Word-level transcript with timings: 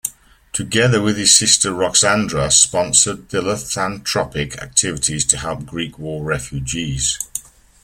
Together 0.51 0.99
with 0.99 1.15
his 1.15 1.31
sister 1.31 1.69
Roxandra 1.71 2.51
sponsored 2.51 3.29
philanthropic 3.29 4.57
activities 4.57 5.23
to 5.25 5.37
help 5.37 5.67
Greek 5.67 5.99
war 5.99 6.23
refugees. 6.23 7.19